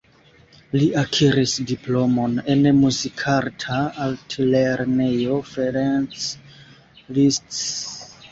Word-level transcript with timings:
Li 0.75 0.85
akiris 1.01 1.51
diplomon 1.71 2.31
en 2.53 2.69
Muzikarta 2.77 3.83
Altlernejo 4.05 5.37
Ferenc 5.51 6.25
Liszt. 7.19 7.63